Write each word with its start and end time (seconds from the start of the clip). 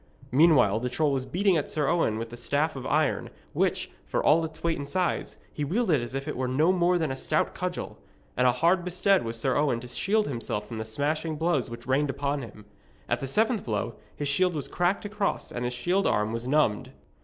Meanwhile, 0.31 0.79
the 0.79 0.89
troll 0.89 1.11
was 1.11 1.27
beating 1.27 1.57
at 1.57 1.69
Sir 1.69 1.87
Owen 1.87 2.17
with 2.17 2.31
the 2.31 2.35
staff 2.35 2.75
of 2.75 2.87
iron, 2.87 3.29
which, 3.53 3.91
for 4.07 4.23
all 4.23 4.43
its 4.43 4.63
weight 4.63 4.79
and 4.79 4.89
size, 4.89 5.37
he 5.53 5.63
wielded 5.63 6.01
as 6.01 6.15
if 6.15 6.27
it 6.27 6.35
was 6.35 6.49
no 6.49 6.71
more 6.71 6.97
than 6.97 7.11
a 7.11 7.15
stout 7.15 7.53
cudgel. 7.53 7.99
And 8.35 8.47
hard 8.47 8.83
bestead 8.83 9.23
was 9.23 9.39
Sir 9.39 9.55
Owen 9.55 9.79
to 9.81 9.87
shield 9.87 10.27
himself 10.27 10.67
from 10.67 10.79
the 10.79 10.85
smashing 10.85 11.35
blows 11.35 11.69
which 11.69 11.85
rained 11.85 12.09
upon 12.09 12.41
him. 12.41 12.65
At 13.07 13.19
the 13.19 13.27
seventh 13.27 13.63
blow 13.63 13.93
his 14.15 14.27
shield 14.27 14.55
was 14.55 14.67
cracked 14.67 15.05
across 15.05 15.51
and 15.51 15.65
his 15.65 15.73
shield 15.75 16.07
arm 16.07 16.33
was 16.33 16.47
numbed. 16.47 16.93